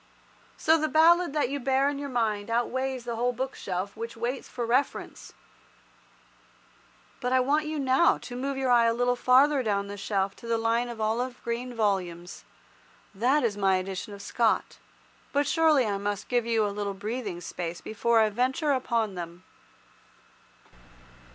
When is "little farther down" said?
8.95-9.85